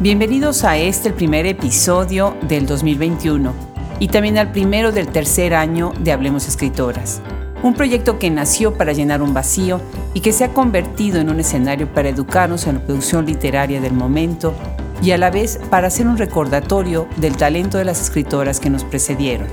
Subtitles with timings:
[0.00, 3.52] Bienvenidos a este, el primer episodio del 2021
[3.98, 7.20] y también al primero del tercer año de Hablemos Escritoras,
[7.62, 9.78] un proyecto que nació para llenar un vacío
[10.14, 13.92] y que se ha convertido en un escenario para educarnos en la producción literaria del
[13.92, 14.54] momento
[15.02, 18.84] y a la vez para hacer un recordatorio del talento de las escritoras que nos
[18.84, 19.48] precedieron.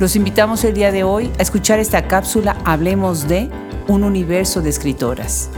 [0.00, 3.50] Los invitamos el día de hoy a escuchar esta cápsula Hablemos de
[3.88, 5.50] un universo de escritoras.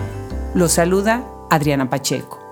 [0.55, 2.44] Los saluda Adriana Pacheco.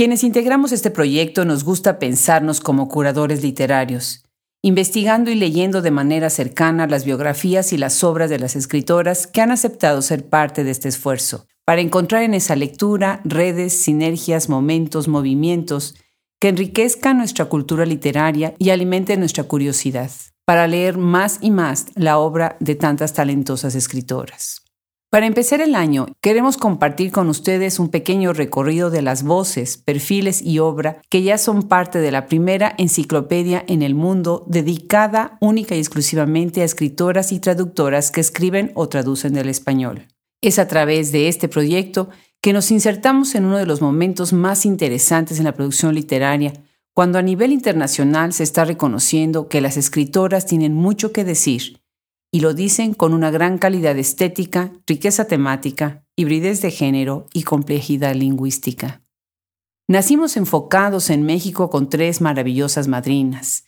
[0.00, 4.24] Quienes integramos este proyecto nos gusta pensarnos como curadores literarios,
[4.62, 9.42] investigando y leyendo de manera cercana las biografías y las obras de las escritoras que
[9.42, 15.06] han aceptado ser parte de este esfuerzo, para encontrar en esa lectura redes, sinergias, momentos,
[15.06, 15.96] movimientos
[16.40, 20.10] que enriquezcan nuestra cultura literaria y alimenten nuestra curiosidad,
[20.46, 24.62] para leer más y más la obra de tantas talentosas escritoras.
[25.10, 30.40] Para empezar el año, queremos compartir con ustedes un pequeño recorrido de las voces, perfiles
[30.40, 35.74] y obra que ya son parte de la primera enciclopedia en el mundo dedicada única
[35.74, 40.06] y exclusivamente a escritoras y traductoras que escriben o traducen del español.
[40.42, 42.08] Es a través de este proyecto
[42.40, 46.52] que nos insertamos en uno de los momentos más interesantes en la producción literaria,
[46.94, 51.79] cuando a nivel internacional se está reconociendo que las escritoras tienen mucho que decir,
[52.32, 58.14] y lo dicen con una gran calidad estética, riqueza temática, hibridez de género y complejidad
[58.14, 59.02] lingüística.
[59.88, 63.64] Nacimos enfocados en México con tres maravillosas madrinas,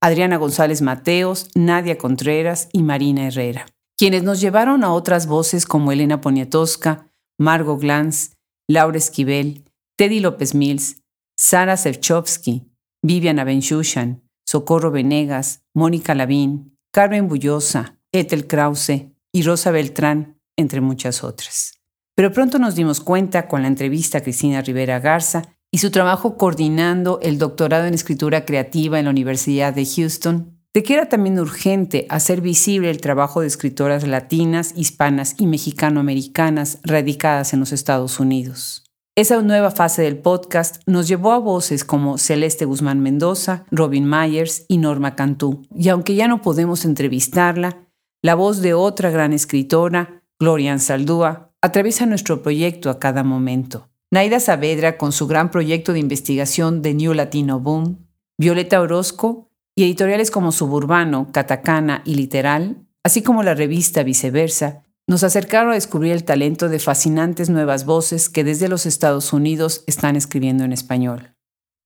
[0.00, 3.66] Adriana González Mateos, Nadia Contreras y Marina Herrera,
[3.98, 8.34] quienes nos llevaron a otras voces como Elena Poniatowska, Margot Glantz,
[8.68, 9.64] Laura Esquivel,
[9.96, 11.00] Teddy López Mills,
[11.36, 12.70] Sara Sevchovsky,
[13.02, 21.22] Viviana Benchushan, Socorro Venegas, Mónica Lavín, Carmen Bullosa, Ethel Krause y Rosa Beltrán, entre muchas
[21.22, 21.80] otras.
[22.14, 26.36] Pero pronto nos dimos cuenta con la entrevista a Cristina Rivera Garza y su trabajo
[26.36, 31.38] coordinando el doctorado en escritura creativa en la Universidad de Houston de que era también
[31.38, 38.18] urgente hacer visible el trabajo de escritoras latinas, hispanas y mexicanoamericanas radicadas en los Estados
[38.18, 38.84] Unidos.
[39.16, 44.66] Esa nueva fase del podcast nos llevó a voces como Celeste Guzmán Mendoza, Robin Myers
[44.66, 45.62] y Norma Cantú.
[45.72, 47.84] Y aunque ya no podemos entrevistarla,
[48.24, 53.90] la voz de otra gran escritora, Gloria Ansaldúa, atraviesa nuestro proyecto a cada momento.
[54.10, 58.06] Naida Saavedra con su gran proyecto de investigación de New Latino Boom,
[58.38, 65.22] Violeta Orozco y editoriales como Suburbano, Catacana y Literal, así como la revista Viceversa, nos
[65.22, 70.16] acercaron a descubrir el talento de fascinantes nuevas voces que desde los Estados Unidos están
[70.16, 71.34] escribiendo en español.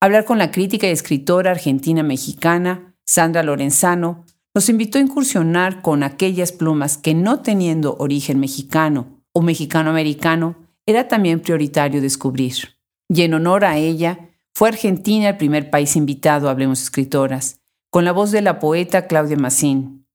[0.01, 4.25] Hablar con la crítica y escritora argentina-mexicana Sandra Lorenzano
[4.59, 11.07] nos invitó a incursionar con aquellas plumas que no teniendo origen mexicano o mexicano-americano, era
[11.07, 12.77] también prioritario descubrir.
[13.09, 17.61] Y en honor a ella, fue Argentina el primer país invitado a Hablemos Escritoras,
[17.93, 20.09] con la voz de la poeta Claudia Massín.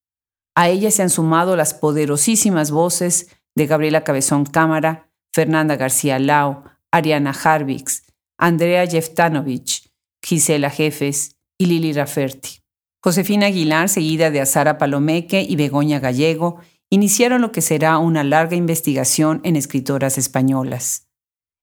[0.55, 6.65] A ella se han sumado las poderosísimas voces de Gabriela Cabezón Cámara, Fernanda García Lao,
[6.91, 8.03] Ariana Harvix,
[8.37, 9.89] Andrea Jeftanovich,
[10.21, 12.62] Gisela Jefes y Lili Rafferty.
[13.03, 18.55] Josefina Aguilar, seguida de Azara Palomeque y Begoña Gallego, iniciaron lo que será una larga
[18.55, 21.09] investigación en escritoras españolas,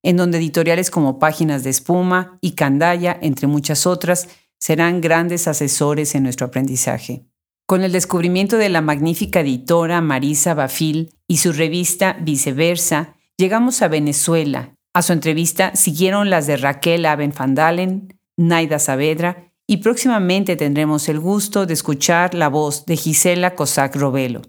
[0.03, 4.29] en donde editoriales como Páginas de Espuma y Candaya, entre muchas otras,
[4.59, 7.25] serán grandes asesores en nuestro aprendizaje.
[7.67, 13.89] Con el descubrimiento de la magnífica editora Marisa Bafil y su revista Viceversa, llegamos a
[13.89, 14.75] Venezuela.
[14.93, 21.21] A su entrevista siguieron las de Raquel Aben Fandalen, Naida Saavedra y próximamente tendremos el
[21.21, 24.43] gusto de escuchar la voz de Gisela Cosac Robelo.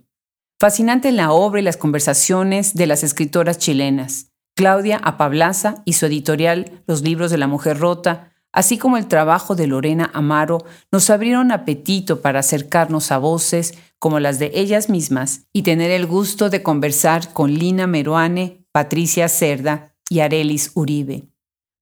[0.60, 6.82] Fascinante la obra y las conversaciones de las escritoras chilenas, Claudia Apablaza y su editorial
[6.88, 11.52] Los libros de la mujer rota, así como el trabajo de Lorena Amaro, nos abrieron
[11.52, 16.64] apetito para acercarnos a voces como las de ellas mismas y tener el gusto de
[16.64, 21.31] conversar con Lina Meruane, Patricia Cerda y Arelis Uribe.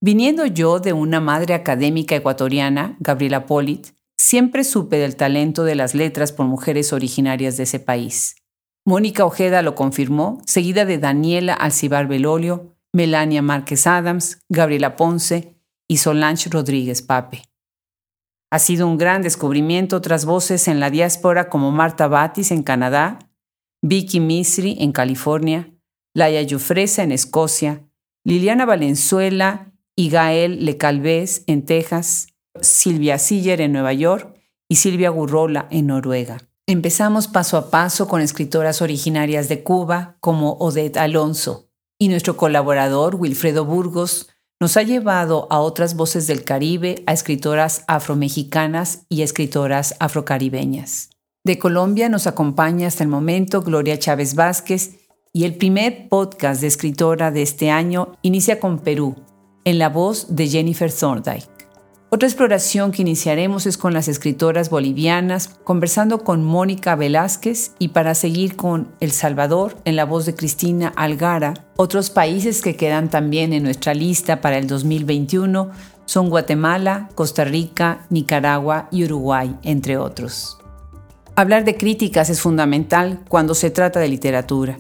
[0.02, 3.88] Viniendo yo de una madre académica ecuatoriana, Gabriela Polit,
[4.18, 8.38] siempre supe del talento de las letras por mujeres originarias de ese país.
[8.86, 15.56] Mónica Ojeda lo confirmó, seguida de Daniela Alcibar Belolio, Melania Márquez Adams, Gabriela Ponce
[15.90, 17.44] y Solange Rodríguez Pape.
[18.52, 23.20] Ha sido un gran descubrimiento otras voces en la diáspora como Marta Batis en Canadá,
[23.82, 25.72] Vicky Misri en California,
[26.16, 27.84] Laia Yufresa en Escocia,
[28.24, 29.69] Liliana Valenzuela
[30.00, 32.28] y Gael Lecalvez en Texas,
[32.62, 34.34] Silvia Siller en Nueva York
[34.70, 36.38] y Silvia Gurrola en Noruega.
[36.68, 41.68] Empezamos paso a paso con escritoras originarias de Cuba como Odette Alonso
[42.00, 44.30] y nuestro colaborador Wilfredo Burgos
[44.62, 51.10] nos ha llevado a otras voces del Caribe, a escritoras afromexicanas y escritoras afrocaribeñas.
[51.44, 54.98] De Colombia nos acompaña hasta el momento Gloria Chávez Vázquez
[55.34, 59.18] y el primer podcast de escritora de este año inicia con Perú,
[59.66, 61.48] en la voz de Jennifer Thorndike.
[62.12, 68.16] Otra exploración que iniciaremos es con las escritoras bolivianas, conversando con Mónica Velázquez y para
[68.16, 71.54] seguir con El Salvador en la voz de Cristina Algara.
[71.76, 75.70] Otros países que quedan también en nuestra lista para el 2021
[76.06, 80.58] son Guatemala, Costa Rica, Nicaragua y Uruguay, entre otros.
[81.36, 84.80] Hablar de críticas es fundamental cuando se trata de literatura.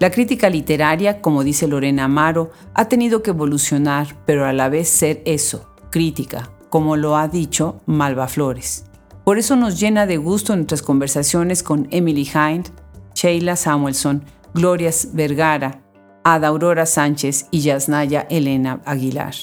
[0.00, 4.88] La crítica literaria, como dice Lorena Amaro, ha tenido que evolucionar, pero a la vez
[4.88, 8.86] ser eso, crítica, como lo ha dicho Malva Flores.
[9.24, 12.70] Por eso nos llena de gusto nuestras conversaciones con Emily Hind,
[13.14, 14.24] Sheila Samuelson,
[14.54, 15.82] Gloria Vergara,
[16.24, 19.34] Ada Aurora Sánchez y Yasnaya Elena Aguilar.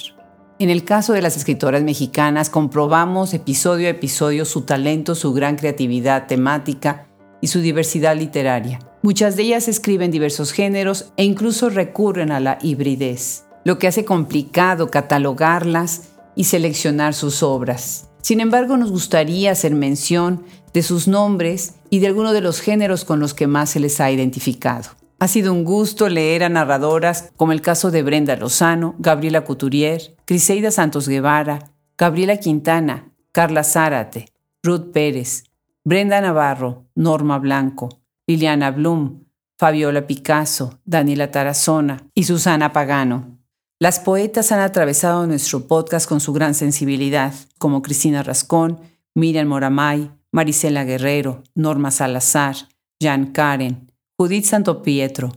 [0.58, 5.54] En el caso de las escritoras mexicanas, comprobamos episodio a episodio su talento, su gran
[5.54, 7.06] creatividad temática
[7.40, 8.80] y su diversidad literaria.
[9.02, 14.04] Muchas de ellas escriben diversos géneros e incluso recurren a la hibridez, lo que hace
[14.04, 18.08] complicado catalogarlas y seleccionar sus obras.
[18.22, 23.04] Sin embargo, nos gustaría hacer mención de sus nombres y de algunos de los géneros
[23.04, 24.90] con los que más se les ha identificado.
[25.20, 30.16] Ha sido un gusto leer a narradoras como el caso de Brenda Lozano, Gabriela Couturier,
[30.24, 34.26] Criseida Santos Guevara, Gabriela Quintana, Carla Zárate,
[34.62, 35.44] Ruth Pérez,
[35.84, 37.88] Brenda Navarro, Norma Blanco,
[38.28, 39.24] Liliana Blum,
[39.58, 43.38] Fabiola Picasso, Daniela Tarazona y Susana Pagano.
[43.80, 48.80] Las poetas han atravesado nuestro podcast con su gran sensibilidad, como Cristina Rascón,
[49.14, 52.54] Miriam Moramay, Marisela Guerrero, Norma Salazar,
[53.00, 55.32] Jan Karen, Judith Santo Pietro,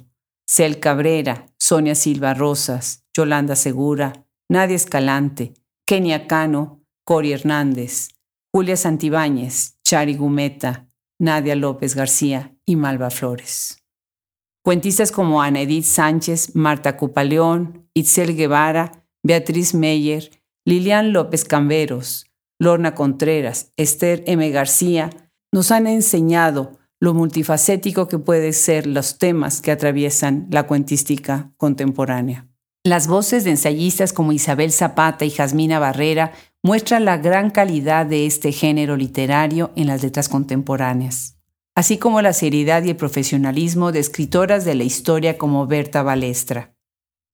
[0.46, 5.54] Cel Cabrera, Sonia Silva Rosas, Yolanda Segura, Nadia Escalante,
[5.88, 8.10] Kenia Cano, Cori Hernández,
[8.54, 10.90] Julia Santibáñez, Chari Gumeta,
[11.20, 13.81] Nadia López García y Malva Flores.
[14.63, 20.30] Cuentistas como Ana Edith Sánchez, Marta Cupaleón, Itzel Guevara, Beatriz Meyer,
[20.66, 22.28] Lilian López Camberos,
[22.60, 24.48] Lorna Contreras, Esther M.
[24.52, 25.10] García,
[25.52, 32.48] nos han enseñado lo multifacético que pueden ser los temas que atraviesan la cuentística contemporánea.
[32.84, 38.28] Las voces de ensayistas como Isabel Zapata y Jasmina Barrera muestran la gran calidad de
[38.28, 41.31] este género literario en las letras contemporáneas
[41.76, 46.76] así como la seriedad y el profesionalismo de escritoras de la historia como Berta Balestra.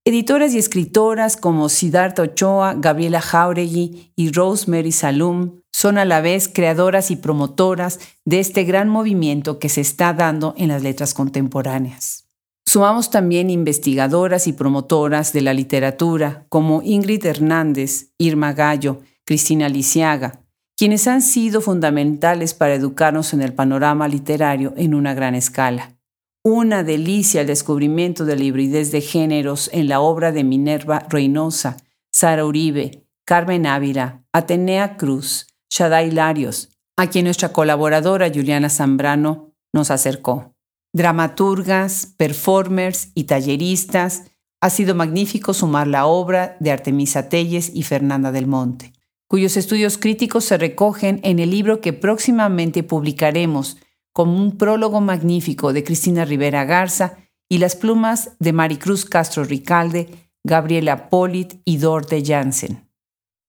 [0.05, 6.47] Editoras y escritoras como Siddhartha Ochoa, Gabriela Jauregui y Rosemary Salum son a la vez
[6.47, 12.27] creadoras y promotoras de este gran movimiento que se está dando en las letras contemporáneas.
[12.65, 20.41] Sumamos también investigadoras y promotoras de la literatura como Ingrid Hernández, Irma Gallo, Cristina Lisiaga,
[20.77, 25.97] quienes han sido fundamentales para educarnos en el panorama literario en una gran escala.
[26.43, 31.77] Una delicia el descubrimiento de la hibridez de géneros en la obra de Minerva Reynosa,
[32.11, 39.89] Sara Uribe, Carmen Ávila, Atenea Cruz, Shaddai Larios, a quien nuestra colaboradora Juliana Zambrano nos
[39.89, 40.53] acercó.
[40.93, 44.25] Dramaturgas, performers y talleristas,
[44.61, 48.93] ha sido magnífico sumar la obra de Artemisa Telles y Fernanda del Monte
[49.27, 53.77] cuyos estudios críticos se recogen en el libro que próximamente publicaremos
[54.13, 57.17] como un prólogo magnífico de Cristina Rivera Garza
[57.49, 60.09] y las plumas de Maricruz Castro Ricalde,
[60.43, 62.89] Gabriela Polit y Dorte Jansen.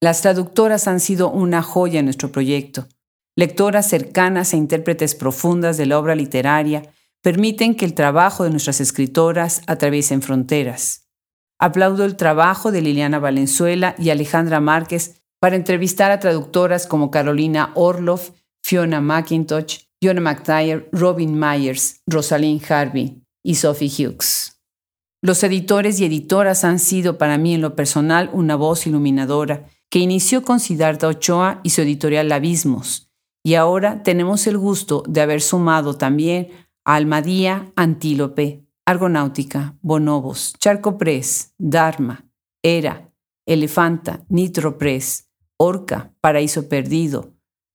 [0.00, 2.86] Las traductoras han sido una joya en nuestro proyecto.
[3.36, 6.82] Lectoras cercanas e intérpretes profundas de la obra literaria
[7.22, 11.08] permiten que el trabajo de nuestras escritoras atraviesen fronteras.
[11.58, 17.72] Aplaudo el trabajo de Liliana Valenzuela y Alejandra Márquez para entrevistar a traductoras como Carolina
[17.74, 18.30] Orloff,
[18.62, 24.60] Fiona McIntosh, Fiona McTire, Robin Myers, Rosalind Harvey y Sophie Hughes.
[25.22, 29.98] Los editores y editoras han sido para mí en lo personal una voz iluminadora que
[29.98, 33.10] inició con Siddhartha Ochoa y su editorial Abismos,
[33.44, 36.48] y ahora tenemos el gusto de haber sumado también
[36.84, 42.26] a Almadía, Antílope, Argonáutica, Bonobos, Charco Press, Dharma,
[42.62, 43.10] Era,
[43.46, 45.27] Elefanta, Nitro Press,
[45.58, 47.34] Orca, Paraíso Perdido,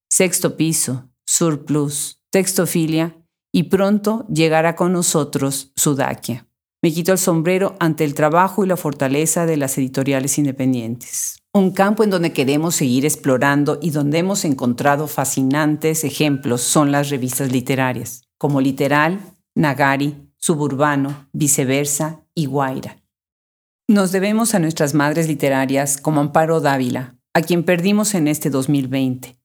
[0.10, 3.18] Sexto Piso, Surplus, Textofilia
[3.52, 6.48] y pronto llegará con nosotros Sudakia.
[6.82, 11.38] Me quito el sombrero ante el trabajo y la fortaleza de las editoriales independientes.
[11.54, 17.10] Un campo en donde queremos seguir explorando y donde hemos encontrado fascinantes ejemplos son las
[17.10, 19.20] revistas literarias, como Literal,
[19.56, 22.98] Nagari, Suburbano, Viceversa y Guaira.
[23.88, 29.38] Nos debemos a nuestras madres literarias como Amparo Dávila, a quien perdimos en este 2020.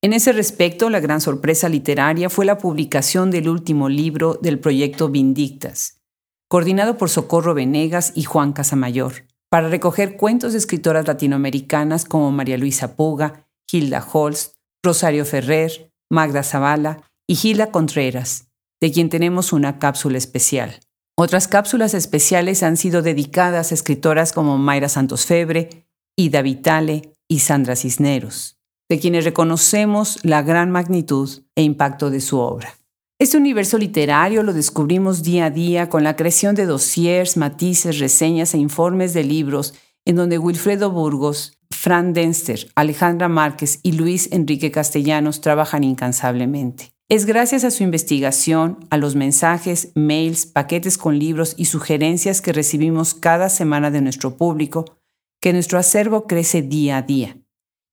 [0.00, 5.08] En ese respecto, la gran sorpresa literaria fue la publicación del último libro del proyecto
[5.08, 6.00] Vindictas,
[6.48, 12.56] coordinado por Socorro Venegas y Juan Casamayor, para recoger cuentos de escritoras latinoamericanas como María
[12.56, 18.48] Luisa Puga, Hilda Holst, Rosario Ferrer, Magda Zavala y Gila Contreras,
[18.80, 20.80] de quien tenemos una cápsula especial.
[21.16, 27.40] Otras cápsulas especiales han sido dedicadas a escritoras como Mayra Santos Febre, Ida Vitale y
[27.40, 28.58] Sandra Cisneros,
[28.88, 32.74] de quienes reconocemos la gran magnitud e impacto de su obra.
[33.20, 38.54] Este universo literario lo descubrimos día a día con la creación de dossiers, matices, reseñas
[38.54, 44.70] e informes de libros en donde Wilfredo Burgos, Fran Denster, Alejandra Márquez y Luis Enrique
[44.70, 46.92] Castellanos trabajan incansablemente.
[47.10, 52.52] Es gracias a su investigación, a los mensajes, mails, paquetes con libros y sugerencias que
[52.52, 54.97] recibimos cada semana de nuestro público
[55.40, 57.36] que nuestro acervo crece día a día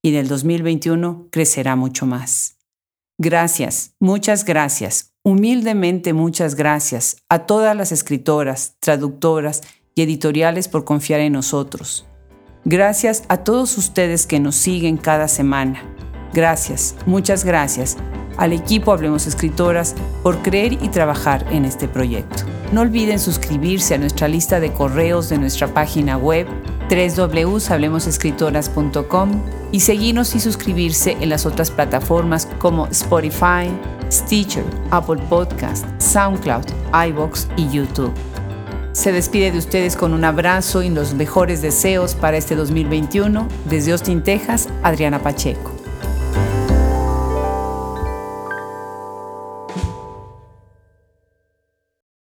[0.02, 2.58] y en el 2021 crecerá mucho más.
[3.18, 9.62] Gracias, muchas gracias, humildemente muchas gracias a todas las escritoras, traductoras
[9.94, 12.06] y editoriales por confiar en nosotros.
[12.64, 15.82] Gracias a todos ustedes que nos siguen cada semana.
[16.34, 17.96] Gracias, muchas gracias
[18.36, 22.44] al equipo Hablemos Escritoras por creer y trabajar en este proyecto.
[22.72, 26.46] No olviden suscribirse a nuestra lista de correos de nuestra página web
[26.88, 33.70] www.hablemosescritoras.com y seguirnos y suscribirse en las otras plataformas como Spotify,
[34.10, 36.64] Stitcher, Apple Podcast, SoundCloud,
[37.08, 38.12] iBox y YouTube.
[38.92, 43.92] Se despide de ustedes con un abrazo y los mejores deseos para este 2021 desde
[43.92, 45.75] Austin, Texas, Adriana Pacheco.